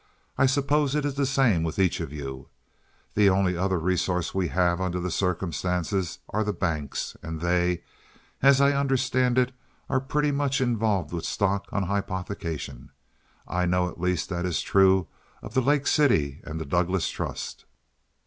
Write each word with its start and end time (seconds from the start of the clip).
I 0.35 0.47
suppose 0.47 0.95
it 0.95 1.05
is 1.05 1.13
the 1.13 1.27
same 1.27 1.61
with 1.61 1.77
each 1.77 1.99
of 1.99 2.11
you. 2.11 2.47
The 3.13 3.29
only 3.29 3.55
other 3.55 3.77
resources 3.77 4.33
we 4.33 4.47
have 4.47 4.81
under 4.81 4.99
the 4.99 5.11
circumstances 5.11 6.17
are 6.29 6.43
the 6.43 6.51
banks, 6.53 7.15
and 7.21 7.39
they, 7.39 7.83
as 8.41 8.59
I 8.59 8.71
understand 8.71 9.37
it, 9.37 9.51
are 9.91 9.99
pretty 10.01 10.31
much 10.31 10.59
involved 10.59 11.13
with 11.13 11.23
stock 11.23 11.67
on 11.71 11.83
hypothecation. 11.85 12.89
I 13.47 13.67
know 13.67 13.89
at 13.89 14.01
least 14.01 14.29
that 14.29 14.41
this 14.41 14.55
is 14.57 14.61
true 14.63 15.05
of 15.43 15.53
the 15.53 15.61
Lake 15.61 15.85
City 15.85 16.41
and 16.45 16.59
the 16.59 16.65
Douglas 16.65 17.07
Trust." 17.07 17.65